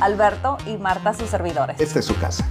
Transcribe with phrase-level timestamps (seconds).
[0.00, 1.78] Alberto y Marta, sus servidores.
[1.78, 2.48] Esta es su casa.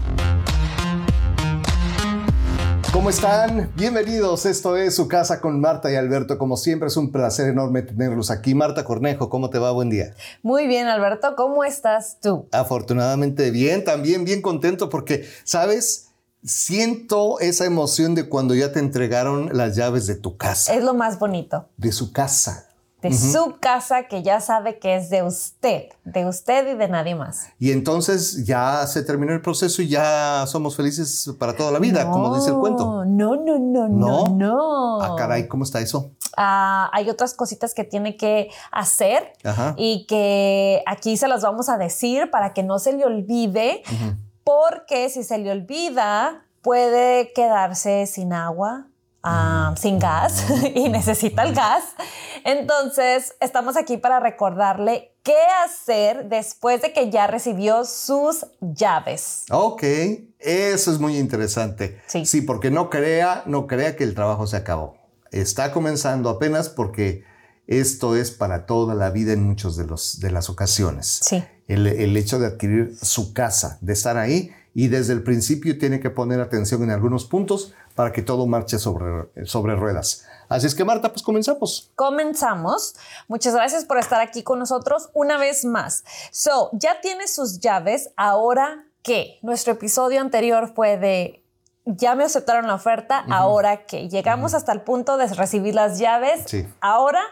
[2.94, 3.72] ¿Cómo están?
[3.76, 4.46] Bienvenidos.
[4.46, 6.38] Esto es su casa con Marta y Alberto.
[6.38, 8.54] Como siempre es un placer enorme tenerlos aquí.
[8.54, 9.72] Marta Cornejo, ¿cómo te va?
[9.72, 10.14] Buen día.
[10.44, 11.36] Muy bien, Alberto.
[11.36, 12.48] ¿Cómo estás tú?
[12.52, 16.10] Afortunadamente bien, también bien contento porque, ¿sabes?
[16.44, 20.74] Siento esa emoción de cuando ya te entregaron las llaves de tu casa.
[20.74, 21.68] Es lo más bonito.
[21.78, 22.69] De su casa
[23.02, 27.16] de su casa que ya sabe que es de usted, de usted y de nadie
[27.16, 27.48] más.
[27.58, 32.10] Y entonces ya se terminó el proceso y ya somos felices para toda la vida,
[32.10, 33.06] como dice el cuento.
[33.06, 35.02] No, no, no, no, no.
[35.02, 36.12] Ah, caray, ¿cómo está eso?
[36.36, 39.34] Ah, hay otras cositas que tiene que hacer
[39.78, 43.84] y que aquí se las vamos a decir para que no se le olvide,
[44.44, 48.88] porque si se le olvida, puede quedarse sin agua,
[49.76, 51.84] Sin gas y necesita el gas.
[52.46, 59.44] Entonces, estamos aquí para recordarle qué hacer después de que ya recibió sus llaves.
[59.52, 59.84] Ok,
[60.40, 62.02] eso es muy interesante.
[62.08, 62.26] Sí.
[62.26, 64.98] Sí, porque no crea, no crea que el trabajo se acabó.
[65.32, 67.26] Está comenzando apenas porque
[67.68, 71.20] esto es para toda la vida en muchas de, los, de las ocasiones.
[71.24, 71.44] Sí.
[71.68, 76.00] El, el hecho de adquirir su casa, de estar ahí y desde el principio tiene
[76.00, 80.26] que poner atención en algunos puntos para que todo marche sobre, sobre ruedas.
[80.48, 81.92] Así es que Marta, pues comenzamos.
[81.96, 82.96] Comenzamos.
[83.28, 86.06] Muchas gracias por estar aquí con nosotros una vez más.
[86.32, 88.12] So, ya tiene sus llaves.
[88.16, 89.38] Ahora qué?
[89.42, 91.44] Nuestro episodio anterior fue de
[91.84, 94.08] ya me aceptaron la oferta, ahora qué?
[94.08, 96.44] Llegamos hasta el punto de recibir las llaves.
[96.46, 96.66] Sí.
[96.80, 97.24] Ahora,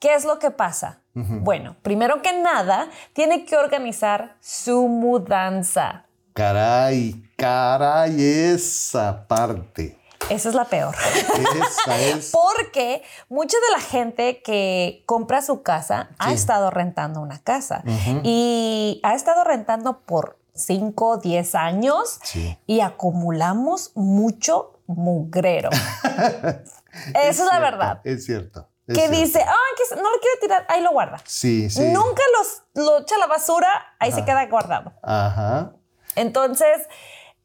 [0.00, 0.98] ¿qué es lo que pasa?
[1.12, 6.06] Bueno, primero que nada, tiene que organizar su mudanza.
[6.34, 9.96] Caray, caray, esa parte.
[10.28, 10.92] Esa es la peor.
[10.92, 12.32] Esa es.
[12.56, 17.84] Porque mucha de la gente que compra su casa ha estado rentando una casa
[18.24, 22.18] y ha estado rentando por 5, 10 años
[22.66, 25.70] y acumulamos mucho mugrero.
[27.14, 28.00] Esa es, la verdad.
[28.02, 28.68] Es cierto.
[28.92, 31.22] que dice, ah, no lo quiero tirar, ahí lo guarda.
[31.26, 31.92] Sí, sí.
[31.92, 33.68] Nunca los, lo echa a la basura,
[34.00, 34.94] ahí se queda guardado.
[35.00, 35.74] Ajá.
[36.16, 36.88] Entonces,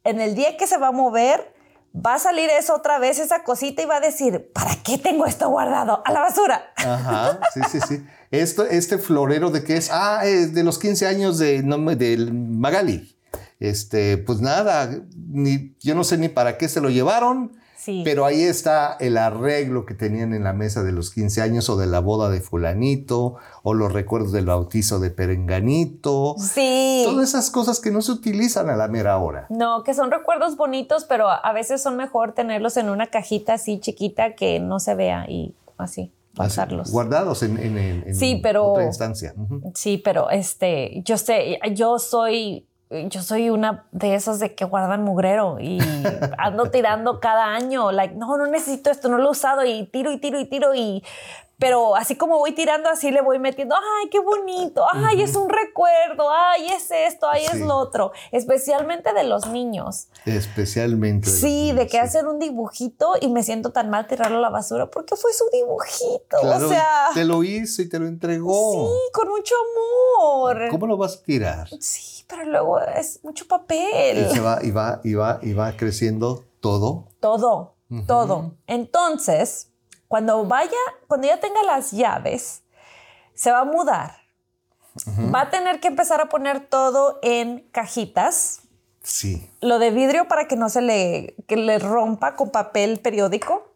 [0.03, 1.53] en el día que se va a mover,
[1.96, 5.25] va a salir eso otra vez, esa cosita, y va a decir, ¿para qué tengo
[5.25, 6.02] esto guardado?
[6.06, 6.72] A la basura.
[6.75, 8.06] Ajá, sí, sí, sí.
[8.31, 12.34] Esto, este florero de qué es, ah, es de los 15 años de, no, del
[12.34, 13.16] Magali.
[13.59, 17.59] Este, pues nada, ni, yo no sé ni para qué se lo llevaron,
[18.03, 21.78] pero ahí está el arreglo que tenían en la mesa de los 15 años o
[21.78, 26.35] de la boda de fulanito o los recuerdos del bautizo de perenganito.
[26.38, 27.03] Sí.
[27.06, 29.47] Todas esas cosas que no se utilizan a la mera hora.
[29.50, 33.79] No, que son recuerdos bonitos, pero a veces son mejor tenerlos en una cajita así
[33.79, 36.91] chiquita que no se vea y así pasarlos.
[36.91, 39.34] guardados en, en, sí, pero, otra instancia.
[39.73, 45.03] Sí, pero este, yo sé, yo soy yo soy una de esas de que guardan
[45.03, 45.79] mugrero y
[46.38, 50.11] ando tirando cada año, like, no, no necesito esto, no lo he usado y tiro
[50.11, 51.03] y tiro y tiro y
[51.59, 55.49] pero así como voy tirando, así le voy metiendo, ay, qué bonito, ay, es un
[55.49, 60.07] recuerdo, ay, es esto, ay, es lo otro, especialmente de los niños.
[60.25, 61.29] Especialmente.
[61.29, 64.89] sí, de que hacen un dibujito y me siento tan mal tirarlo a la basura
[64.89, 67.09] porque fue su dibujito, o sea.
[67.13, 68.72] Te lo hizo y te lo entregó.
[68.72, 70.69] Sí, con mucho amor.
[70.72, 71.67] ¿Cómo lo vas a tirar?
[71.81, 74.19] Sí, pero luego es mucho papel.
[74.19, 77.07] Y se va, y va, y va, y va creciendo todo.
[77.19, 77.75] Todo,
[78.06, 78.56] todo.
[78.67, 79.72] Entonces,
[80.07, 82.63] cuando vaya, cuando ya tenga las llaves,
[83.34, 84.16] se va a mudar.
[85.34, 88.61] Va a tener que empezar a poner todo en cajitas.
[89.01, 89.50] Sí.
[89.61, 93.73] Lo de vidrio para que no se le, que le rompa con papel periódico.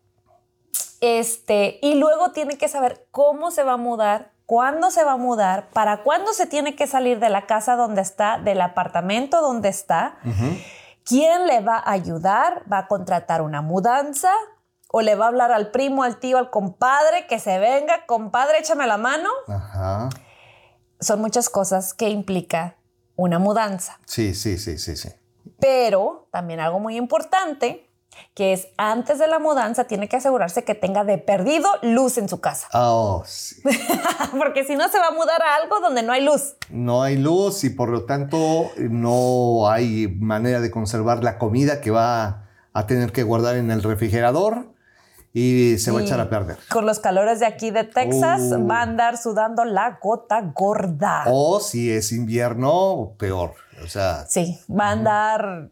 [1.01, 5.17] Este, y luego tiene que saber cómo se va a mudar, cuándo se va a
[5.17, 9.69] mudar, para cuándo se tiene que salir de la casa donde está, del apartamento donde
[9.69, 10.17] está.
[11.03, 12.61] ¿Quién le va a ayudar?
[12.71, 14.29] ¿Va a contratar una mudanza?
[14.95, 18.59] o le va a hablar al primo, al tío, al compadre, que se venga, compadre,
[18.59, 19.27] échame la mano.
[19.47, 20.09] Ajá.
[20.99, 22.75] Son muchas cosas que implica
[23.15, 23.99] una mudanza.
[24.05, 25.09] Sí, sí, sí, sí, sí.
[25.59, 27.89] Pero también algo muy importante,
[28.33, 32.27] que es antes de la mudanza tiene que asegurarse que tenga de perdido luz en
[32.27, 32.67] su casa.
[32.73, 33.61] Oh, sí.
[34.37, 36.55] Porque si no se va a mudar a algo donde no hay luz.
[36.69, 41.91] No hay luz y por lo tanto no hay manera de conservar la comida que
[41.91, 44.73] va a tener que guardar en el refrigerador
[45.33, 46.57] y se va a echar a perder.
[46.69, 48.67] Con los calores de aquí de Texas uh.
[48.67, 51.23] va a andar sudando la gota gorda.
[51.27, 53.55] O si es invierno, peor.
[53.83, 54.25] O sea.
[54.29, 55.71] Sí, va a andar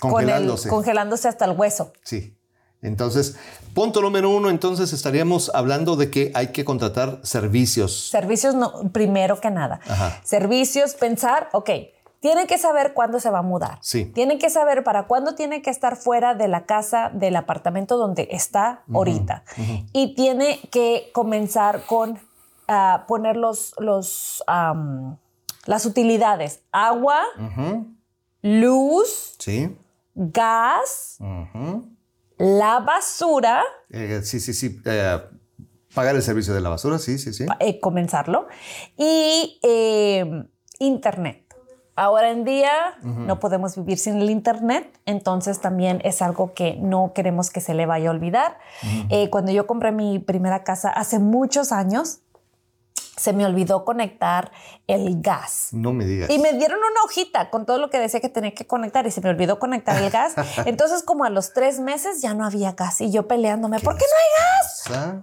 [0.00, 0.68] congelándose.
[0.68, 1.92] congelándose hasta el hueso.
[2.02, 2.34] Sí.
[2.80, 3.36] Entonces,
[3.74, 8.08] punto número uno, entonces estaríamos hablando de que hay que contratar servicios.
[8.10, 9.80] Servicios, no, primero que nada.
[9.88, 10.20] Ajá.
[10.22, 11.70] Servicios, pensar, ok,
[12.20, 13.78] tiene que saber cuándo se va a mudar.
[13.80, 14.04] Sí.
[14.04, 18.28] Tiene que saber para cuándo tiene que estar fuera de la casa, del apartamento donde
[18.30, 19.44] está ahorita.
[19.92, 22.18] Y tiene que comenzar con
[22.66, 24.42] ah, poner los, los,
[25.66, 26.62] las utilidades.
[26.72, 27.22] Agua,
[28.42, 29.76] luz, Sí.
[30.20, 31.18] Gas,
[32.36, 34.80] la basura, Eh, sí, sí, sí.
[34.84, 35.20] eh,
[35.94, 37.46] pagar el servicio de la basura, sí, sí, sí.
[37.60, 38.48] eh, comenzarlo,
[38.96, 39.60] y
[40.80, 41.44] internet.
[41.94, 47.12] Ahora en día no podemos vivir sin el internet, entonces también es algo que no
[47.12, 48.58] queremos que se le vaya a olvidar.
[49.30, 52.20] Cuando yo compré mi primera casa hace muchos años,
[53.18, 54.50] se me olvidó conectar
[54.86, 55.68] el gas.
[55.72, 56.30] No me digas.
[56.30, 59.10] Y me dieron una hojita con todo lo que decía que tenía que conectar y
[59.10, 60.34] se me olvidó conectar el gas.
[60.66, 64.04] Entonces, como a los tres meses ya no había gas y yo peleándome, ¿por qué
[64.04, 64.74] no hay gas?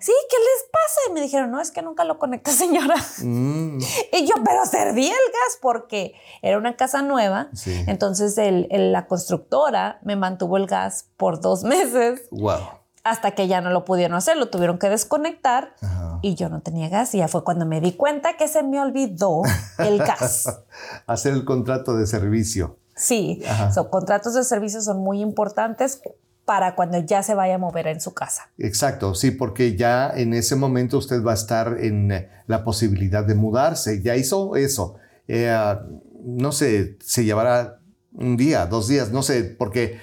[0.01, 0.99] Sí, ¿qué les pasa?
[1.09, 2.95] Y me dijeron, no, es que nunca lo conecté, señora.
[3.21, 3.79] mm,
[4.11, 7.47] Y yo, pero servía el gas porque era una casa nueva.
[7.53, 7.83] Sí.
[7.87, 12.59] Entonces, el- el- la constructora me mantuvo el gas por dos meses wow.
[13.05, 16.19] Hasta que ya no lo pudieron hacer, lo tuvieron que desconectar Ajá.
[16.23, 17.13] y yo no tenía gas.
[17.13, 19.43] Y ya fue cuando me di cuenta que se me olvidó
[19.77, 20.63] el gas.
[21.07, 22.79] Hacer el contrato de servicio.
[22.95, 23.43] Sí,
[23.73, 26.01] so, contratos de servicios son muy importantes
[26.45, 28.49] para cuando ya se vaya a mover en su casa.
[28.57, 33.35] Exacto, sí, porque ya en ese momento usted va a estar en la posibilidad de
[33.35, 34.01] mudarse.
[34.01, 34.95] Ya hizo eso.
[35.27, 35.85] Eh, ah,
[36.23, 37.79] no sé, se llevará
[38.13, 39.99] un día, dos días, no sé, porque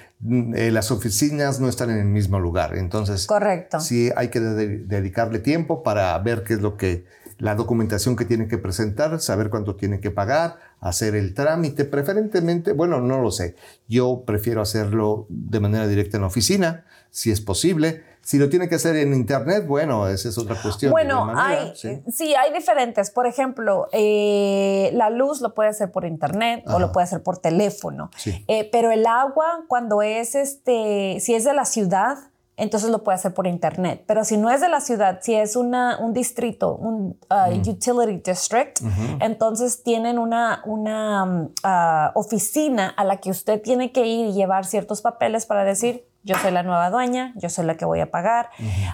[0.55, 2.77] eh, las oficinas no están en el mismo lugar.
[2.77, 3.79] Entonces, Correcto.
[3.79, 7.05] sí hay que de- dedicarle tiempo para ver qué es lo que,
[7.39, 12.73] la documentación que tiene que presentar, saber cuánto tiene que pagar, hacer el trámite, preferentemente,
[12.73, 13.55] bueno, no lo sé.
[13.87, 18.03] Yo prefiero hacerlo de manera directa en la oficina, si es posible.
[18.23, 20.91] Si lo tiene que hacer en internet, bueno, esa es otra cuestión.
[20.91, 22.01] Bueno, manera, hay, sí.
[22.09, 22.33] sí.
[22.35, 23.11] hay diferentes.
[23.11, 27.37] Por ejemplo, eh, la luz lo puede hacer por internet o lo puede hacer por
[27.37, 28.09] teléfono.
[28.15, 28.45] Sí.
[28.47, 32.17] Eh, pero el agua, cuando es este, si es de la ciudad,
[32.55, 34.03] entonces lo puede hacer por internet.
[34.05, 38.21] Pero si no es de la ciudad, si es una, un distrito, un uh, utility
[38.23, 38.79] district,
[39.19, 44.33] entonces tienen una, una um, ah, oficina a la que usted tiene que ir y
[44.33, 47.99] llevar ciertos papeles para decir, yo soy la nueva dueña, yo soy la que voy
[47.99, 48.49] a pagar.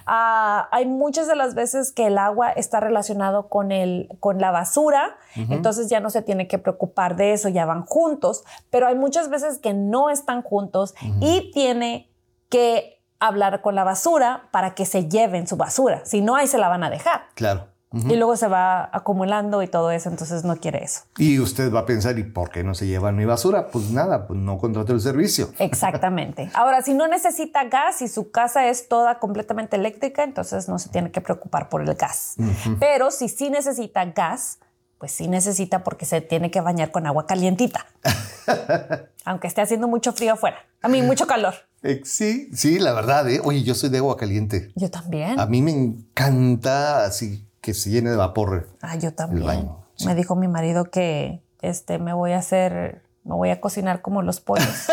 [0.06, 4.52] Ah, hay muchas de las veces que el agua está relacionado con, el, con la
[4.52, 8.96] basura, entonces ya no se tiene que preocupar de eso, ya van juntos, pero hay
[8.96, 12.12] muchas veces que no están juntos y tiene
[12.50, 16.58] que hablar con la basura para que se lleven su basura, si no ahí se
[16.58, 17.24] la van a dejar.
[17.36, 17.69] Claro.
[17.92, 21.02] Y luego se va acumulando y todo eso, entonces no quiere eso.
[21.18, 23.72] Y usted va a pensar, ¿y por qué no se llevan mi basura?
[23.72, 25.50] Pues nada, pues no contraté el servicio.
[25.60, 26.52] Exactamente.
[26.54, 30.90] Ahora, si no necesita gas y su casa es toda completamente eléctrica, entonces no se
[30.90, 32.36] tiene que preocupar por el gas.
[32.80, 34.60] Pero si sí necesita gas,
[35.00, 37.88] pues sí necesita porque se tiene que bañar con agua calientita.
[39.26, 40.58] Aunque esté haciendo mucho frío afuera.
[40.82, 41.56] A mí, mucho calor.
[41.82, 43.28] Eh, sí, sí, la verdad.
[43.30, 43.42] ¿eh?
[43.44, 44.72] Oye, yo soy de agua caliente.
[44.76, 45.40] Yo también.
[45.40, 48.68] A mí me encanta así que se llene de vapor.
[48.82, 49.46] Ah, yo también.
[49.46, 50.06] baño, sí.
[50.06, 54.22] Me dijo mi marido que este, me voy a hacer, me voy a cocinar como
[54.22, 54.68] los pollos.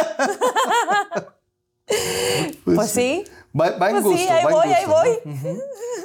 [2.65, 3.25] Pues sí.
[3.59, 4.33] Va, va en Pues sí, gusto.
[4.35, 5.59] ahí va en voy, ahí voy.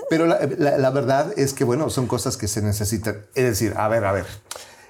[0.10, 3.26] Pero la, la- la verdad es que, bueno, son cosas que se necesitan.
[3.34, 4.26] Es decir, a ver, a ver.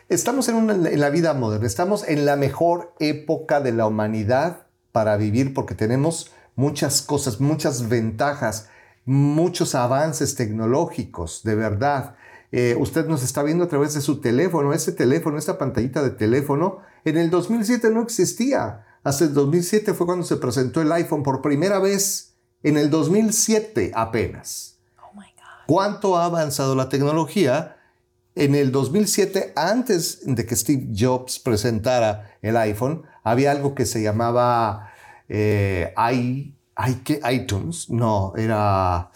[0.09, 4.63] Estamos en, una- en la vida moderna, estamos en la mejor época de la humanidad
[4.91, 8.67] para vivir porque tenemos muchas cosas, muchas ventajas,
[9.05, 12.15] muchos avances tecnológicos, de verdad.
[12.51, 14.73] Eh, usted nos está viendo a través de su teléfono.
[14.73, 18.85] Ese teléfono, esta pantallita de teléfono, en el 2007 no existía.
[19.03, 22.35] Hasta el 2007 fue cuando se presentó el iPhone por primera vez.
[22.63, 24.77] En el 2007 apenas.
[25.01, 25.65] Oh my God.
[25.65, 27.77] ¿Cuánto ha avanzado la tecnología?
[28.35, 34.01] En el 2007, antes de que Steve Jobs presentara el iPhone, había algo que se
[34.01, 34.91] llamaba
[35.27, 37.19] eh, i, i- ¿qué?
[37.31, 37.89] iTunes.
[37.89, 39.09] No, era...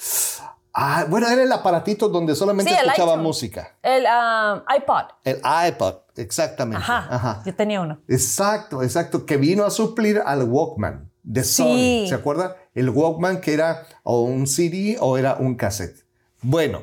[0.78, 3.78] Ah, bueno, era el aparatito donde solamente Sí, escuchaba música.
[3.82, 5.04] El um, iPod.
[5.24, 6.84] El iPod, exactamente.
[6.84, 7.08] Ajá.
[7.10, 7.44] Ajá.
[7.46, 8.00] Yo tenía uno.
[8.10, 11.66] Exacto, exacto, que vino a suplir al Walkman de Sony.
[11.76, 12.06] Sí.
[12.10, 12.58] ¿Se acuerda?
[12.74, 16.06] El Walkman que era o un CD o era un cassette.
[16.42, 16.82] Bueno,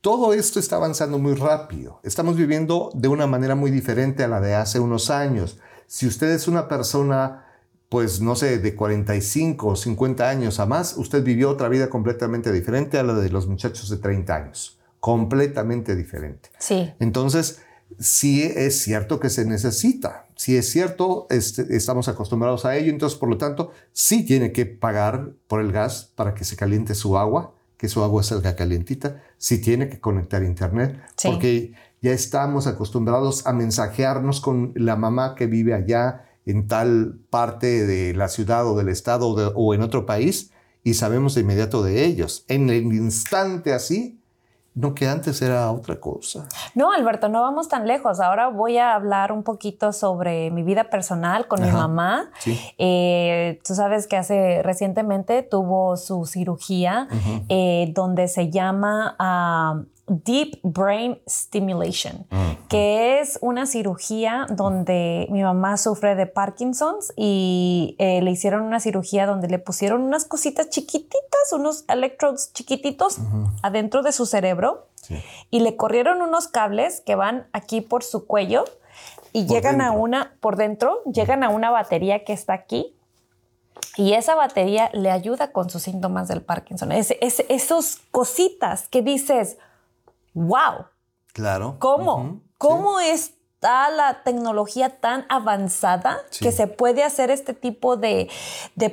[0.00, 2.00] todo esto está avanzando muy rápido.
[2.04, 5.58] Estamos viviendo de una manera muy diferente a la de hace unos años.
[5.86, 7.43] Si usted es una persona,
[7.88, 12.52] pues no sé, de 45 o 50 años a más, usted vivió otra vida completamente
[12.52, 14.78] diferente a la de los muchachos de 30 años.
[15.00, 16.48] Completamente diferente.
[16.58, 16.92] Sí.
[16.98, 17.60] Entonces,
[17.98, 20.26] sí es cierto que se necesita.
[20.36, 24.66] si es cierto, este, estamos acostumbrados a ello, entonces por lo tanto sí tiene que
[24.66, 29.22] pagar por el gas para que se caliente su agua, que su agua salga calientita,
[29.38, 35.46] sí tiene que conectar internet, porque ya estamos acostumbrados a mensajearnos con la mamá que
[35.46, 40.50] vive allá en tal parte de la ciudad o del estado o en otro país
[40.82, 42.44] y sabemos de inmediato de ellos.
[42.48, 44.20] En el instante así,
[44.74, 46.48] no, que antes era otra cosa.
[46.74, 48.18] No, Alberto, no vamos tan lejos.
[48.18, 52.30] Ahora voy a hablar un poquito sobre mi vida personal con mi mamá.
[52.76, 57.06] Eh, tú sabes que hace recientemente tuvo su cirugía
[57.48, 62.68] eh, donde se llama ah, Deep Brain Stimulation, mm.
[62.68, 68.80] que es una cirugía donde mi mamá sufre de Parkinson's y eh, le hicieron una
[68.80, 73.18] cirugía donde le pusieron unas cositas chiquititas, unos electrodes chiquititos
[73.62, 74.88] adentro de su cerebro
[75.50, 78.64] y le corrieron unos cables que van aquí por su cuello
[79.32, 82.94] y llegan a una, por dentro, llegan a una batería que está aquí
[83.96, 86.92] y esa batería le ayuda con sus síntomas del Parkinson.
[86.92, 89.58] Es, esos cositas que dices,
[90.34, 90.86] wow.
[91.32, 91.76] Claro.
[91.78, 92.40] ¿Cómo?
[92.58, 93.34] ¿Cómo es
[93.96, 98.28] la tecnología tan avanzada que se puede hacer este tipo de,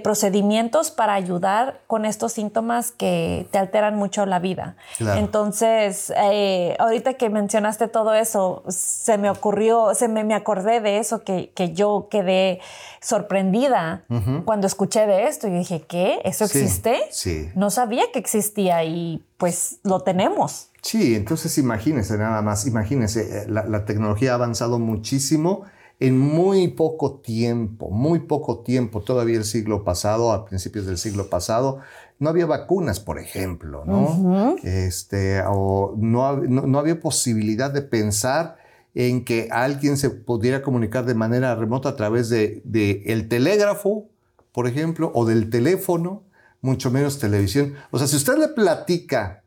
[0.03, 4.77] procedimientos para ayudar con estos síntomas que te alteran mucho la vida.
[4.99, 10.99] Entonces, eh, ahorita que mencionaste todo eso, se me ocurrió, se me, me acordé de
[10.99, 12.59] eso, que, yo quedé
[13.01, 14.03] sorprendida
[14.45, 16.21] cuando escuché de esto y dije, ¿qué?
[16.23, 17.07] ¿Eso existe?
[17.11, 17.49] Sí.
[17.55, 20.70] No sabía que existía y pues lo tenemos.
[20.81, 25.63] Sí, entonces imagínense nada más, imagínense, eh, la, tecnología ha avanzado muchísimo
[25.99, 31.29] en muy poco tiempo, muy poco tiempo, todavía el siglo pasado, a principios del siglo
[31.29, 31.79] pasado,
[32.17, 34.55] no había vacunas, por ejemplo, ¿no?
[34.63, 38.57] este, o no, no, había posibilidad de pensar
[38.95, 44.09] en que alguien se pudiera comunicar de manera remota a través de, de el telégrafo,
[44.51, 46.23] por ejemplo, o del teléfono,
[46.61, 47.75] mucho menos televisión.
[47.91, 49.40] O sea, si usted le platica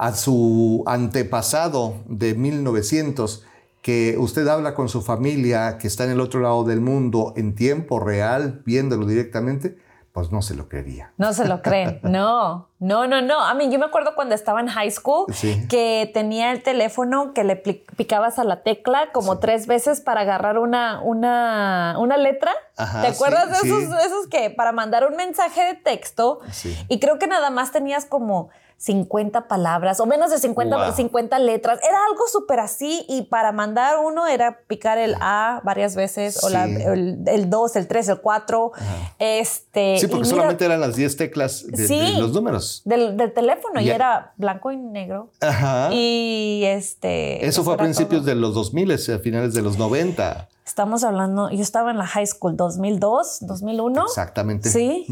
[0.00, 3.44] a su antepasado de 1900,
[3.82, 7.54] que usted habla con su familia que está en el otro lado del mundo en
[7.54, 9.76] tiempo real, viéndolo directamente,
[10.12, 11.12] pues no se lo creería.
[11.18, 13.42] No se lo creen, no, no, no, no.
[13.42, 15.26] A mí yo me acuerdo cuando estaba en high school
[15.68, 20.56] que tenía el teléfono que le picabas a la tecla como tres veces para agarrar
[20.56, 22.52] una, una, una letra.
[22.74, 26.40] ¿Te acuerdas de esos, esos que para mandar un mensaje de texto?
[26.88, 28.48] Y creo que nada más tenías como
[28.80, 31.78] 50 palabras o menos de 50, 50 letras.
[31.86, 36.48] Era algo súper así y para mandar uno era picar el A varias veces o
[36.48, 38.72] el, 2, el 3, el 4.
[39.18, 42.80] Este, sí, porque solamente eran las 10 teclas de, los números.
[42.86, 45.28] Del, teléfono y, era blanco y negro.
[45.40, 45.90] Ajá.
[45.92, 47.44] Y este...
[47.46, 50.48] Eso fue a principios de los 2000, a finales de los 90.
[50.64, 54.04] Estamos hablando, yo estaba en la high school 2002, 2001.
[54.04, 54.70] Exactamente.
[54.70, 55.06] Sí.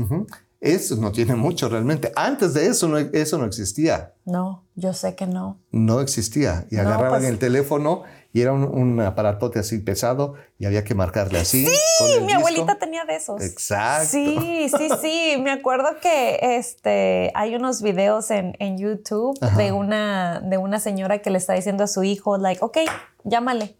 [0.61, 2.13] Eso no tiene mucho realmente.
[2.17, 4.15] Antes de eso no, eso no existía.
[4.25, 5.61] No, yo sé que no.
[5.71, 6.67] No existía.
[6.71, 11.39] Y agarraban pues el teléfono y era un, aparatote así pesado y había que marcarle
[11.39, 11.65] así.
[11.67, 13.41] Sí, mi abuelita tenía de esos.
[13.41, 14.09] Exacto.
[14.11, 15.37] Sí, sí, sí.
[15.41, 21.31] Me acuerdo que este, hay unos videos en, YouTube de una, de una señora que
[21.31, 22.79] le está diciendo a su hijo, like, ok,
[23.25, 23.77] llámale.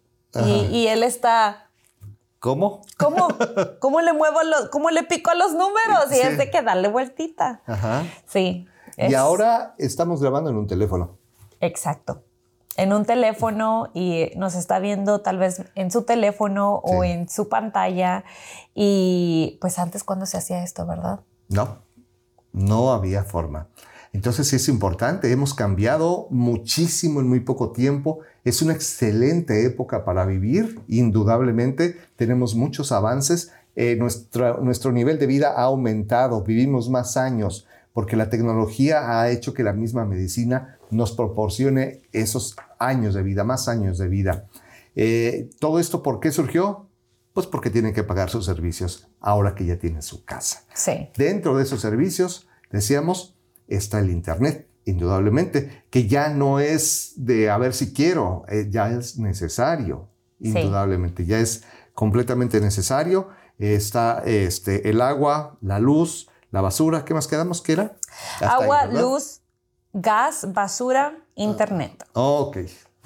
[0.71, 1.68] y él está
[2.41, 2.83] ¿Cómo?
[2.97, 3.29] ¿Cómo?
[3.81, 6.13] ¿Cómo le muevo los, cómo le pico a los números?
[6.13, 7.63] Y es de que darle vueltita.
[7.67, 8.05] Ajá.
[8.27, 8.67] Sí.
[8.97, 11.19] Y ahora estamos grabando en un teléfono.
[11.61, 12.23] Exacto.
[12.77, 17.49] En un teléfono y nos está viendo tal vez en su teléfono o en su
[17.49, 18.25] pantalla.
[18.73, 21.21] Y pues antes, ¿cuándo se hacía esto, verdad?
[21.49, 21.79] No,
[22.53, 23.67] no había forma.
[24.13, 30.25] Entonces es importante, hemos cambiado muchísimo en muy poco tiempo es una excelente época para
[30.25, 31.99] vivir, indudablemente.
[32.17, 33.53] Tenemos muchos avances.
[33.77, 39.53] Eh, nuestro nivel de vida ha aumentado, vivimos más años, porque la tecnología ha hecho
[39.53, 44.47] que la misma medicina nos proporcione esos años de vida, más años de vida.
[44.97, 46.87] Eh, ¿Todo esto por qué surgió?
[47.35, 50.65] Pues porque tienen que pagar sus servicios ahora que ya tienen su casa.
[50.75, 51.11] Sí.
[51.17, 53.37] Dentro de esos servicios, decíamos,
[53.69, 58.91] está el Internet indudablemente, que ya no es de a ver si quiero, eh, ya
[58.91, 60.09] es necesario,
[60.41, 61.63] indudablemente, ya es
[61.95, 63.29] completamente necesario.
[63.59, 67.61] Está este, el agua, la luz, la basura, ¿qué más quedamos?
[67.61, 67.97] ¿Qué era?
[68.41, 69.41] agua, luz,
[69.93, 72.05] gas, basura, internet.
[72.15, 72.59] ok.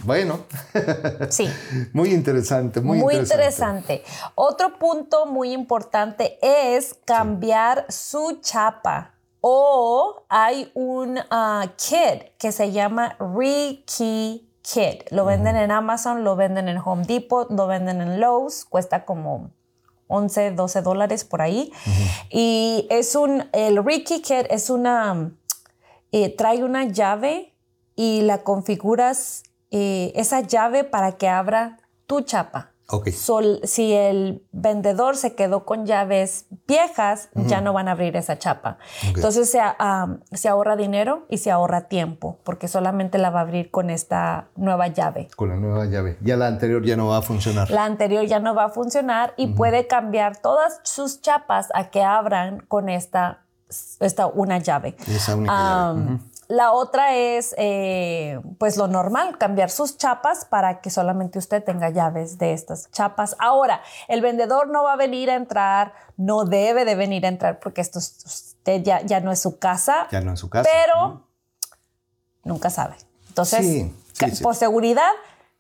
[0.05, 0.47] Bueno,
[1.31, 1.49] sí.
[1.93, 4.03] muy interesante, muy, muy interesante.
[4.35, 9.12] Otro punto muy importante es cambiar su chapa.
[9.45, 15.11] O hay un uh, kit que se llama Rekey Kit.
[15.11, 18.65] Lo venden en Amazon, lo venden en Home Depot, lo venden en Lowe's.
[18.65, 19.51] Cuesta como
[20.07, 21.73] 11, 12 dólares por ahí.
[22.31, 25.33] Y es un, el Ricky Kit es una,
[26.13, 27.53] eh, trae una llave
[27.97, 32.72] y la configuras, eh, esa llave para que abra tu chapa.
[33.13, 38.39] Sol- si el vendedor se quedó con llaves viejas, ya no van a abrir esa
[38.39, 38.79] chapa.
[39.15, 39.61] Entonces se,
[40.33, 44.49] se ahorra dinero y se ahorra tiempo, porque solamente la va a abrir con esta
[44.57, 45.29] nueva llave.
[45.37, 46.19] Con la nueva llave.
[46.21, 47.71] Ya la anterior ya no va a funcionar.
[47.71, 52.03] La anterior ya no va a funcionar y puede cambiar todas sus chapas a que
[52.03, 53.45] abran con esta,
[54.01, 54.97] esta una llave.
[55.09, 55.53] Esa única
[55.95, 56.19] llave.
[56.55, 61.89] La otra es, eh, pues lo normal, cambiar sus chapas para que solamente usted tenga
[61.89, 63.35] llaves de estas chapas.
[63.39, 67.59] Ahora, el vendedor no va a venir a entrar, no debe de venir a entrar
[67.59, 70.69] porque esto es- usted ya, ya no es su casa, Ya no en su casa.
[70.71, 71.27] pero
[72.45, 72.97] nunca sabe.
[73.29, 74.43] Entonces, Sí, sí, ca- sí.
[74.43, 75.11] por seguridad,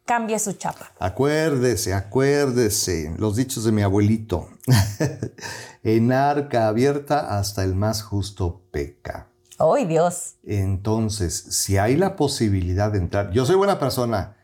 [0.05, 0.93] cambie su chapa.
[0.99, 4.51] Acuérdese, acuérdese, los dichos de mi abuelito.
[5.85, 9.29] en arca abierta hasta el más justo peca.
[9.63, 10.35] ¡Ay, Dios!
[10.45, 14.37] Entonces, si hay la posibilidad de entrar, yo soy buena persona,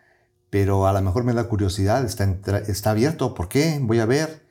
[0.49, 2.25] pero a lo mejor me da curiosidad, está,
[2.69, 3.79] está abierto, ¿por qué?
[3.83, 4.47] Voy a ver.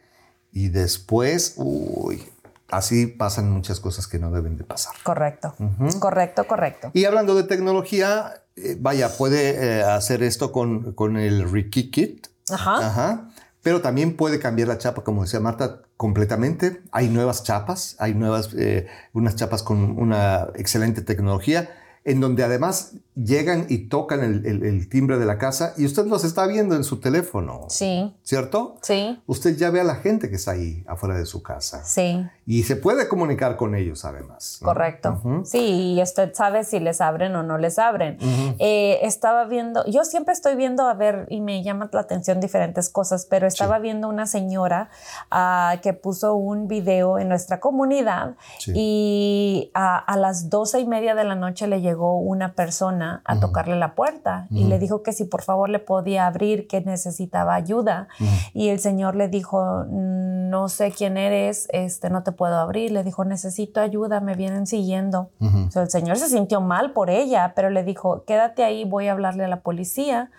[0.51, 2.23] Y después, uy,
[2.69, 4.93] así pasan muchas cosas que no deben de pasar.
[5.03, 5.55] Correcto,
[5.99, 6.91] correcto, correcto.
[6.93, 12.27] Y hablando de tecnología, eh, vaya, puede eh, hacer esto con, con el Ricky Kit.
[12.49, 12.87] Ajá.
[12.87, 13.29] Ajá.
[13.63, 16.81] Pero también puede cambiar la chapa, como decía Marta, completamente.
[16.91, 21.69] Hay nuevas chapas, hay nuevas, eh, unas chapas con una excelente tecnología,
[22.05, 22.93] en donde además
[23.23, 26.75] llegan y tocan el, el- el timbre de la casa y usted los está viendo
[26.75, 28.75] en su teléfono, Sí, ¿cierto?
[28.81, 32.23] sí, Usted ya ve a la gente que está ahí afuera de su casa sí.
[32.45, 34.59] y se puede comunicar con ellos además.
[34.61, 34.67] ¿no?
[34.67, 35.21] Correcto.
[35.45, 38.17] Sí, y usted sabe si les abren o no les abren.
[38.59, 42.89] Eh, estaba viendo, yo siempre estoy viendo, a ver, y me llama la atención diferentes
[42.89, 44.89] cosas, pero estaba viendo una señora
[45.31, 48.73] ah, que puso un video en nuestra comunidad Sí.
[48.75, 53.75] y a las doce y media de la noche le llegó una persona a tocarle
[53.75, 58.07] la puerta y le dijo que si por favor le podía abrir, que necesitaba ayuda.
[58.53, 62.91] Y el señor le dijo, no sé quién eres, este, no te puedo abrir.
[62.91, 65.29] Le dijo, necesito ayuda, me vienen siguiendo.
[65.39, 69.07] O sea, el señor se sintió mal por ella, pero le dijo, quédate ahí, voy
[69.07, 70.31] a hablarle a la policía.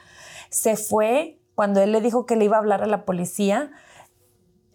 [0.51, 3.71] Se fue, cuando él le dijo que le iba a hablar a la policía,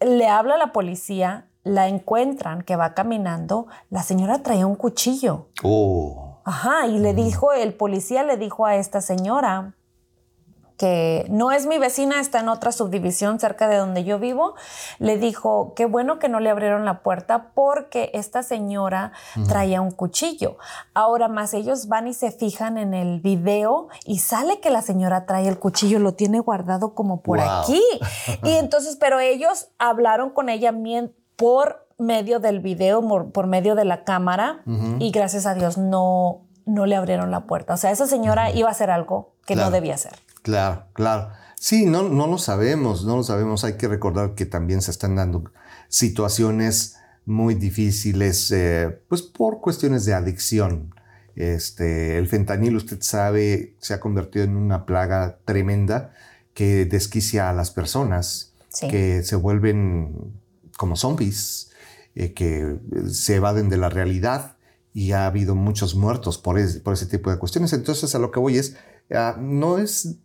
[0.00, 5.48] le habla a la policía, la encuentran que va caminando, la señora traía un cuchillo.
[5.62, 9.74] Oh, Ajá, y le dijo, el policía le dijo a esta señora
[10.76, 14.54] que no es mi vecina, está en otra subdivisión cerca de donde yo vivo,
[14.98, 19.12] le dijo, qué bueno que no le abrieron la puerta porque esta señora
[19.46, 20.58] traía un cuchillo.
[20.92, 25.26] Ahora más ellos van y se fijan en el video y sale que la señora
[25.26, 27.48] trae el cuchillo, lo tiene guardado como por Wow.
[27.48, 27.82] aquí.
[28.42, 30.74] Y entonces, pero ellos hablaron con ella
[31.36, 33.00] por medio del video,
[33.32, 34.62] por, medio de la cámara
[34.98, 37.74] y gracias a Dios no, no le abrieron la puerta.
[37.74, 39.70] O sea, esa señora iba a hacer algo que Claro.
[39.70, 40.12] no debía hacer.
[40.42, 41.28] Claro, claro.
[41.56, 43.64] Sí, no, no lo sabemos, no lo sabemos.
[43.64, 45.44] Hay que recordar que también se están dando
[45.88, 50.94] situaciones muy difíciles, eh, pues por cuestiones de adicción.
[51.36, 56.12] Este, el fentanil, usted sabe, se ha convertido en una plaga tremenda
[56.52, 58.88] que desquicia a las personas, Sí.
[58.88, 60.32] que se vuelven
[60.76, 61.70] como zombies,
[62.14, 62.78] eh, que
[63.10, 64.56] se evaden de la realidad
[64.92, 67.72] y ha habido muchos muertos por, es- por ese tipo de cuestiones.
[67.72, 68.76] Entonces, a lo que voy es,
[69.12, 70.16] ah, no es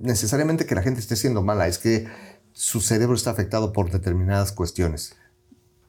[0.00, 2.06] necesariamente que la gente esté siendo mala, es que
[2.52, 5.16] su cerebro está afectado por determinadas cuestiones.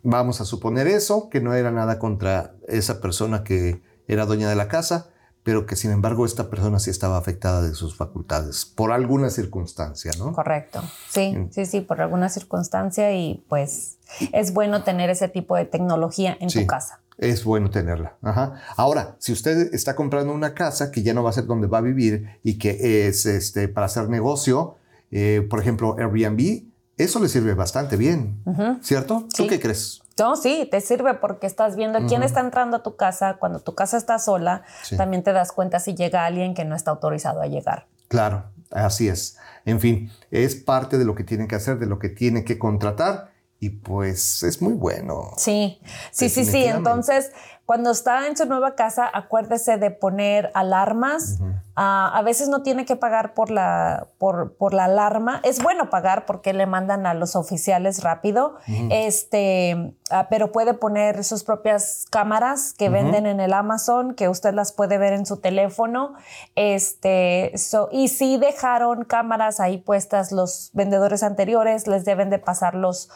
[0.04, 4.56] Vamos a suponer eso, que no era nada contra esa persona que era dueña de
[4.56, 5.10] la casa,
[5.44, 10.12] pero que sin embargo esta persona sí estaba afectada de sus facultades por alguna circunstancia,
[10.18, 10.32] ¿no?
[10.34, 10.82] Correcto.
[11.10, 11.50] Sí, Mm.
[11.52, 13.98] sí, sí, por alguna circunstancia y pues
[14.32, 16.62] es bueno tener ese tipo de tecnología en Sí.
[16.62, 17.00] tu casa.
[17.18, 18.16] Es bueno tenerla.
[18.22, 18.56] Ajá.
[18.76, 21.78] Ahora, si usted está comprando una casa que ya no va a ser donde va
[21.78, 24.76] a vivir y que es este, para hacer negocio,
[25.12, 26.64] eh, por ejemplo, Airbnb,
[26.98, 28.42] eso le sirve bastante bien,
[28.82, 29.28] ¿cierto?
[29.36, 29.48] ¿Tú Sí.
[29.50, 30.02] qué crees?
[30.20, 33.38] No, sí, te sirve porque estás viendo quién está entrando a tu casa.
[33.40, 34.96] Cuando tu casa está sola, Sí.
[34.96, 37.88] también te das cuenta si llega alguien que no está autorizado a llegar.
[38.10, 39.38] Claro, así es.
[39.66, 42.60] En fin, es parte de lo que tienen que hacer, de lo que tienen que
[42.60, 45.32] contratar y pues es muy bueno.
[45.38, 45.80] Sí,
[46.12, 46.64] sí, sí, sí.
[46.66, 47.32] Entonces,
[47.66, 51.40] Cuando está en su nueva casa, acuérdese de poner alarmas.
[51.76, 55.40] Ah, a veces no tiene que pagar por la, por, por, la alarma.
[55.44, 58.58] Es bueno pagar porque le mandan a los oficiales rápido.
[58.92, 64.54] este, ah, pero puede poner sus propias cámaras que venden en el Amazon, que usted
[64.54, 66.16] las puede ver en su teléfono.
[66.56, 67.54] Este,
[67.92, 73.10] y si dejaron cámaras ahí puestas los vendedores anteriores, les deben de pasar los,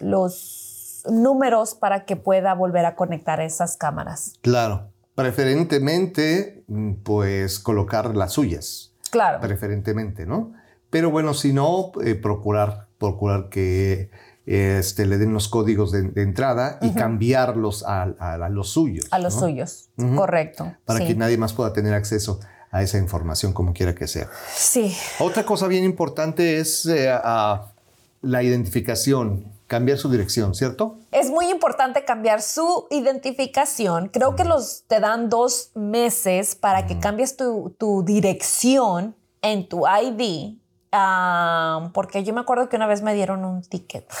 [0.00, 0.65] los
[1.10, 4.34] números para que pueda volver a conectar esas cámaras.
[4.40, 8.92] Claro, preferentemente, mm, pues colocar las suyas.
[9.10, 9.40] Claro.
[9.40, 10.52] Preferentemente, ¿no?
[10.90, 14.10] Pero bueno, si no, eh, procurar, procurar que
[14.46, 18.06] este, le den los códigos de, entrada y cambiarlos a,
[18.48, 19.06] los suyos.
[19.10, 20.72] A los suyos, correcto.
[20.84, 22.38] Para que nadie más pueda tener acceso
[22.70, 24.28] a esa información como quiera que sea.
[24.54, 24.94] Sí.
[25.18, 27.12] Otra cosa bien importante es eh,
[28.22, 30.98] la identificación cambiar su dirección, ¿cierto?
[31.10, 34.08] Es muy importante cambiar su identificación.
[34.08, 39.84] Creo que los te dan dos meses para que cambies tu, tu dirección en tu
[39.86, 40.56] ID
[41.92, 44.06] porque yo me acuerdo que una vez me dieron un ticket.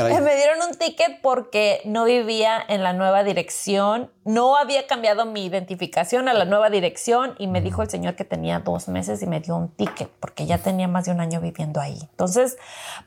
[0.00, 5.24] Ah, me dieron un ticket porque no vivía en la nueva dirección, no había cambiado
[5.26, 9.22] mi identificación a la nueva dirección y me dijo el señor que tenía dos meses
[9.22, 11.98] y me dio un ticket porque ya tenía más de un año viviendo ahí.
[12.10, 12.56] Entonces,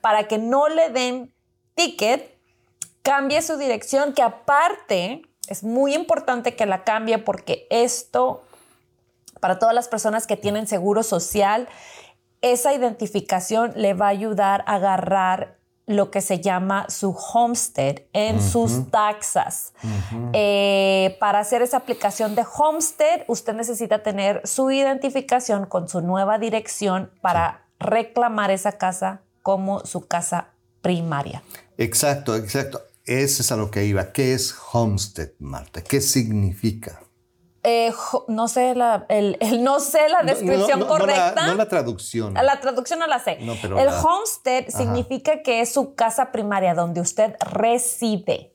[0.02, 1.34] para que no le den
[1.76, 2.38] ticket,
[3.02, 8.44] cambie su dirección, que aparte es muy importante que la cambie porque esto,
[9.40, 11.68] para todas las personas que tienen seguro social,
[12.42, 18.42] esa identificación le va a ayudar a agarrar lo que se llama su homestead en
[18.42, 19.74] sus taxas.
[20.32, 26.38] Eh, para hacer esa aplicación de homestead, usted necesita tener su identificación con su nueva
[26.38, 30.50] dirección para reclamar esa casa como su casa
[30.82, 31.44] primaria.
[31.78, 32.82] Exacto, exacto.
[33.06, 34.12] Ese es a lo que iba.
[34.14, 35.82] ¿Qué es homestead, Marta?
[35.82, 37.02] ¿Qué significa?
[37.66, 37.94] Eh,
[38.28, 41.48] no sé la, el, no sé la descripción correcta.
[41.48, 42.34] No la, traducción.
[42.34, 43.38] La traducción no la sé.
[43.40, 48.52] el homestead significa que es su casa primaria donde usted reside.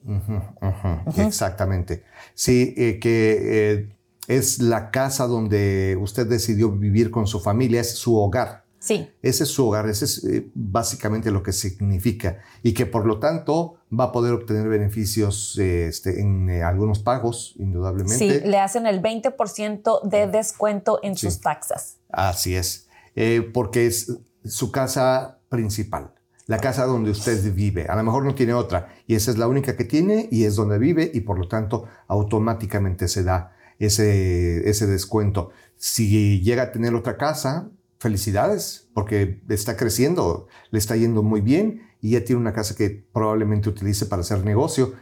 [1.16, 2.04] Exactamente.
[2.34, 3.38] Sí, eh, que
[3.72, 3.88] eh,
[4.26, 8.67] es la casa donde usted decidió vivir con su familia, es su hogar.
[8.78, 9.10] Sí.
[9.22, 13.18] Ese es su hogar, ese es eh, básicamente lo que significa y que por lo
[13.18, 18.40] tanto va a poder obtener beneficios este, en eh, algunos pagos, indudablemente.
[18.40, 21.96] Sí, le hacen el 20% de descuento en sus taxas.
[22.10, 26.12] Así es, eh, porque es su casa principal,
[26.46, 27.86] la casa donde usted vive.
[27.88, 30.54] A lo mejor no tiene otra y esa es la única que tiene y es
[30.54, 35.50] donde vive y por lo tanto automáticamente se da ese, ese descuento.
[35.76, 41.88] Si llega a tener otra casa, felicidades, porque está creciendo, le está yendo muy bien
[42.00, 44.94] y ya tiene una casa que probablemente utilice para hacer negocio,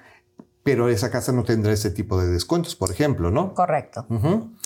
[0.63, 3.55] pero esa casa no tendrá ese tipo de descuentos, por ejemplo, ¿no?
[3.55, 4.07] Correcto.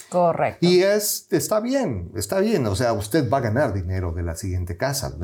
[0.09, 0.67] Correcto.
[0.67, 4.35] Y es, está bien, está bien, o sea, usted va a ganar dinero de la
[4.35, 5.15] siguiente casa,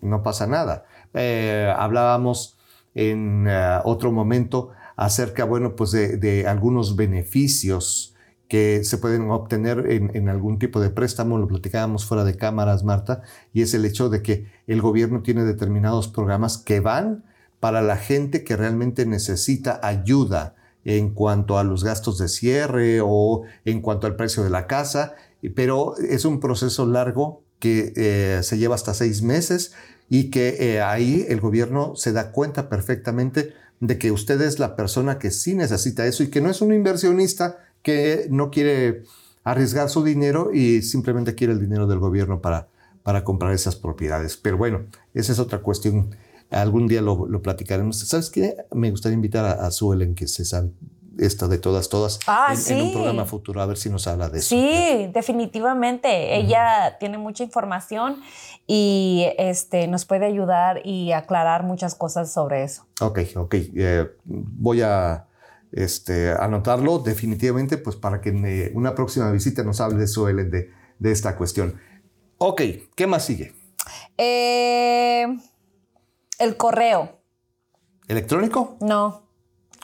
[0.00, 0.86] no pasa nada.
[1.12, 2.58] Eh, hablábamos
[2.94, 8.13] en eh, otro momento acerca, bueno, pues de, de algunos beneficios
[8.48, 13.22] que se pueden obtener en, algún tipo de préstamo, lo platicábamos fuera de cámaras, Marta,
[13.52, 17.24] y es el hecho de que el gobierno tiene determinados programas que van
[17.60, 20.54] para la gente que realmente necesita ayuda
[20.84, 25.14] en cuanto a los gastos de cierre o en cuanto al precio de la casa,
[25.54, 29.72] pero es un proceso largo que eh, se lleva hasta seis meses
[30.10, 34.76] y que eh, ahí el gobierno se da cuenta perfectamente de que usted es la
[34.76, 39.04] persona que sí necesita eso y que no es un inversionista que no quiere
[39.44, 42.66] arriesgar su dinero y simplemente quiere el dinero del gobierno para,
[43.04, 44.36] para comprar esas propiedades.
[44.36, 46.16] Pero bueno, esa es otra cuestión.
[46.50, 47.98] Algún día lo, platicaremos.
[48.00, 48.56] ¿Sabes qué?
[48.72, 50.70] Me gustaría invitar a, a Suelen, que se sabe
[51.18, 54.38] esto de todas, todas, ah, en, un programa futuro, a ver si nos habla de
[54.38, 54.48] eso.
[54.48, 56.36] Sí, definitivamente.
[56.36, 58.20] Ella tiene mucha información
[58.66, 62.86] y este, nos puede ayudar y aclarar muchas cosas sobre eso.
[63.00, 63.54] Ok, ok.
[63.54, 65.26] Eh, voy a
[65.74, 71.12] este, anotarlo definitivamente, pues para que en una próxima visita nos hable eso, de, de
[71.12, 71.78] esta cuestión.
[72.38, 72.62] Ok,
[72.94, 73.54] ¿qué más sigue?
[74.16, 75.26] Eh,
[76.38, 77.20] el correo.
[78.08, 78.76] ¿Electrónico?
[78.80, 79.22] No.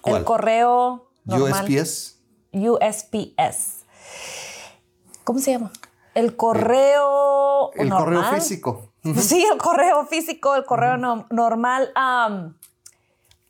[0.05, 1.11] El correo.
[1.27, 2.21] USPS.
[2.53, 3.85] USPS.
[5.25, 5.73] ¿Cómo se llama?
[6.15, 7.73] El correo.
[7.75, 8.87] El, correo físico.
[9.17, 11.91] Sí, el correo físico, el correo normal.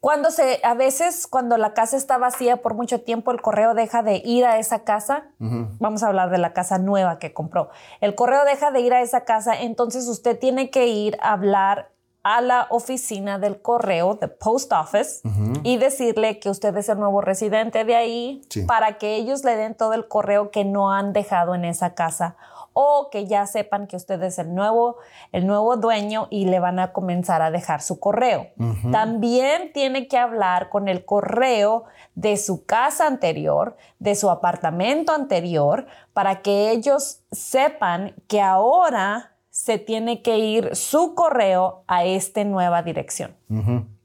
[0.00, 4.02] Cuando se, a veces cuando la casa está vacía por mucho tiempo, el correo deja
[4.02, 5.24] de ir a esa casa.
[5.38, 7.68] Vamos a hablar de la casa nueva que compró.
[8.00, 11.90] El correo deja de ir a esa casa, entonces usted tiene que ir a hablar
[12.22, 15.20] a la oficina del correo, de post office,
[15.62, 18.62] y decirle que usted es el nuevo residente de ahí Sí.
[18.64, 22.36] para que ellos le den todo el correo que no han dejado en esa casa
[22.72, 24.96] o que ya sepan que usted es el nuevo,
[25.33, 28.48] el nuevo dueño y le van a comenzar a dejar su correo.
[28.92, 35.87] También tiene que hablar con el correo de su casa anterior, de su apartamento anterior,
[36.12, 42.83] para que ellos sepan que ahora se tiene que ir su correo a esta nueva
[42.83, 43.35] dirección.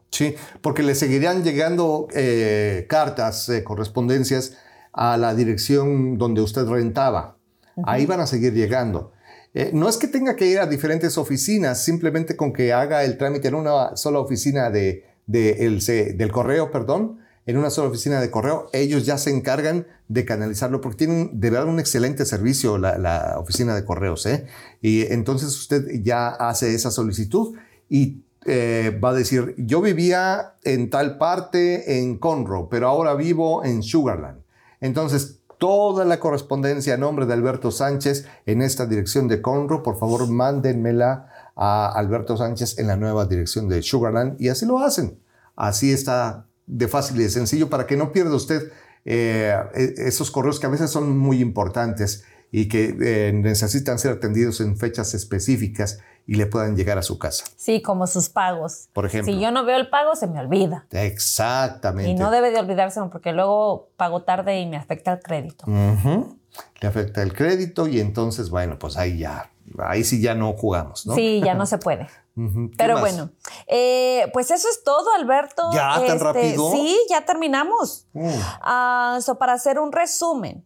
[0.09, 4.57] Sí, porque le seguirían llegando eh, cartas, eh, correspondencias
[4.93, 7.34] a la dirección donde usted rentaba.
[7.83, 9.11] Ahí van a seguir llegando.
[9.53, 13.17] Eh, no es que tenga que ir a diferentes oficinas, simplemente con que haga el
[13.17, 17.89] trámite en una sola oficina de, de el- se- del correo, perdón, en una sola
[17.89, 22.25] oficina de correo, ellos ya se encargan de canalizarlo porque tienen de verdad un excelente
[22.25, 24.25] servicio la, la oficina de correos.
[24.25, 24.45] ¿eh?
[24.81, 27.55] Y entonces usted ya hace esa solicitud
[27.87, 33.63] y eh, va a decir, yo vivía en tal parte en Conroe, pero ahora vivo
[33.63, 34.39] en Sugarland.
[34.81, 39.97] Entonces, toda la correspondencia a nombre de Alberto Sánchez en esta dirección de Conroe, por
[39.97, 45.19] favor, mándenmela a Alberto Sánchez en la nueva dirección de Sugarland y así lo hacen.
[45.55, 48.71] Así está de fácil y de sencillo para que no pierda usted
[49.05, 49.55] eh,
[49.97, 54.77] esos correos que a veces son muy importantes y que eh, necesitan ser atendidos en
[54.77, 57.45] fechas específicas y le puedan llegar a su casa.
[57.55, 58.89] Sí, como sus pagos.
[58.93, 59.31] Por ejemplo.
[59.31, 60.85] Si yo no veo el pago, se me olvida.
[60.91, 62.11] Exactamente.
[62.11, 65.65] Y no debe de olvidárselo porque luego pago tarde y me afecta el crédito.
[65.67, 66.39] Ujú.
[66.79, 71.05] Le afecta el crédito y entonces, bueno, pues ahí ya, ahí sí ya no jugamos,
[71.05, 71.13] ¿no?
[71.15, 72.07] Sí, ya no se puede.
[72.35, 72.69] Ujú.
[72.71, 73.01] ¿Qué Pero más?
[73.01, 73.29] bueno,
[73.67, 75.69] eh, pues eso es todo, Alberto.
[75.69, 76.05] Este, ¿Ya?
[76.07, 76.71] ¿Tan rápido?
[76.71, 78.07] Sí, ya terminamos.
[78.13, 78.29] Mm.
[78.61, 80.65] Ah, so, para hacer un resumen,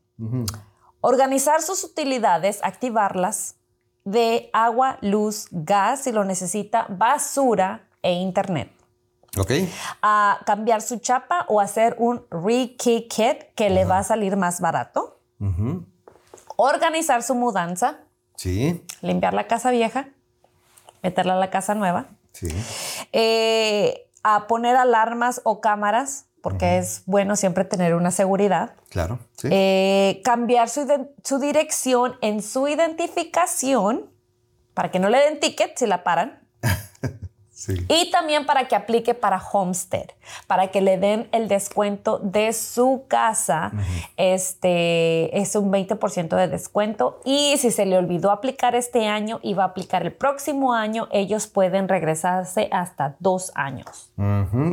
[1.02, 3.59] organizar sus utilidades, activarlas
[4.06, 8.72] de agua, luz, gas, si lo necesita, basura e internet.
[9.38, 9.52] Ok.
[10.02, 14.60] A cambiar su chapa o hacer un re-key kit que le va a salir más
[14.62, 15.20] barato.
[16.56, 18.00] Organizar su mudanza,
[18.36, 20.08] Sí, limpiar la casa vieja,
[21.04, 22.06] meterla a la casa nueva.
[22.32, 22.48] sí.
[23.12, 28.76] Eh, a poner alarmas o cámaras, porque es bueno siempre tener una seguridad.
[28.90, 29.20] Claro.
[29.38, 29.50] Sí.
[29.52, 30.88] Eh, cambiar su,
[31.24, 34.10] su dirección en su identificación
[34.74, 36.40] para que no le den ticket si la paran.
[37.60, 37.86] Sí.
[37.88, 40.08] Y también para que aplique para Homestead,
[40.48, 43.72] para que le den el descuento de su casa.
[44.18, 47.20] Este es un 20% de descuento.
[47.26, 51.08] Y si se le olvidó aplicar este año y va a aplicar el próximo año,
[51.12, 54.12] ellos pueden regresarse hasta dos años.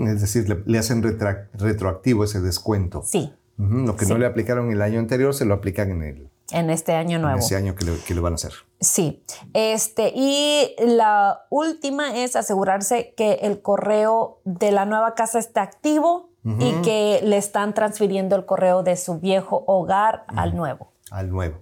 [0.06, 3.02] Es decir, le, le hacen retroactivo ese descuento.
[3.04, 3.32] Sí.
[3.58, 6.94] Lo que no le aplicaron el año anterior, se lo aplican en, el, en este
[6.94, 7.38] año en nuevo.
[7.38, 8.52] ese año que le van a hacer.
[8.80, 9.22] Sí,
[9.54, 16.30] este, y la última es asegurarse que el correo de la nueva casa está activo
[16.60, 20.92] y que le están transfiriendo el correo de su viejo hogar al nuevo.
[21.10, 21.56] al nuevo.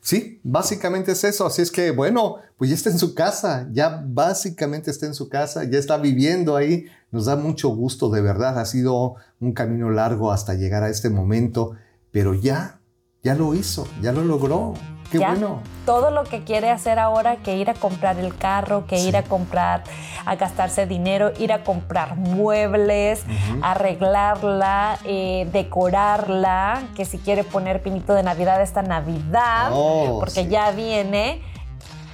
[0.00, 1.44] Sí, básicamente es eso.
[1.44, 5.28] Así es que, bueno, pues ya está en su casa, ya básicamente está en su
[5.28, 6.86] casa, ya está viviendo ahí.
[7.10, 8.58] Nos da mucho gusto, de verdad.
[8.58, 11.72] Ha sido un camino largo hasta llegar a este momento,
[12.12, 12.77] pero ya,
[13.22, 14.74] ya lo hizo, ya lo logró.
[15.10, 15.30] Qué ¿Ya?
[15.30, 15.60] bueno.
[15.86, 19.22] Todo lo que quiere hacer ahora, que ir a comprar el carro, que ir a
[19.22, 19.82] comprar,
[20.26, 23.22] a gastarse dinero, ir a comprar muebles,
[23.62, 30.48] arreglarla, eh, decorarla, que si quiere poner pinito de Navidad esta Navidad, Oh, porque sí.
[30.48, 31.42] ya viene,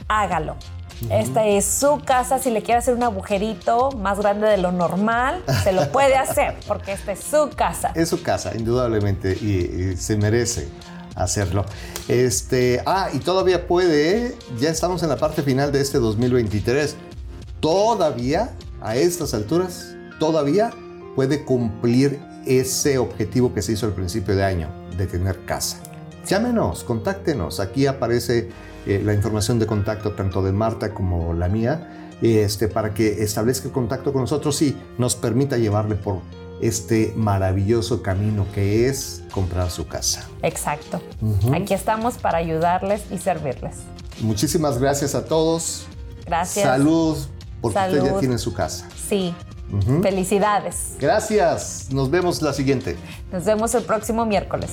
[0.07, 0.55] hágalo.
[1.11, 5.43] Esta es su casa, si le quiere hacer un agujerito más grande de lo normal,
[5.65, 7.91] se lo puede hacer, porque esta es su casa.
[7.97, 10.69] Es su casa, indudablemente, y, y se merece
[11.15, 11.65] hacerlo.
[12.09, 14.35] Este, ah, y todavía puede, ¿eh?
[14.59, 16.97] ya estamos en la parte final de este 2023.
[17.61, 20.71] Todavía, a estas alturas, todavía
[21.15, 25.79] puede cumplir ese objetivo que se hizo al principio de año, de tener casa.
[26.27, 27.61] Llámenos, contáctenos.
[27.61, 28.51] Aquí aparece
[28.87, 33.71] eh, la información de contacto tanto de Marta como la mía, este, para que establezca
[33.71, 36.21] contacto con nosotros y nos permita llevarle por
[36.65, 40.27] este maravilloso camino que es comprar su casa.
[40.43, 41.03] Exacto.
[41.53, 43.77] Aquí estamos para ayudarles y servirles.
[44.21, 45.87] Muchísimas gracias a todos.
[46.25, 46.65] Gracias.
[46.67, 47.19] Salud,
[47.61, 48.21] porque usted ya Salud.
[48.21, 48.89] tiene su casa.
[49.09, 49.35] Sí.
[50.03, 50.95] Felicidades.
[50.99, 51.89] Gracias.
[51.91, 52.97] Nos vemos la siguiente.
[53.31, 54.71] Nos vemos el próximo miércoles.